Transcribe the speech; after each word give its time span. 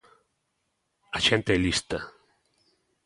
A 1.17 1.19
xente 1.27 1.49
é 1.57 1.59
lista. 1.65 1.97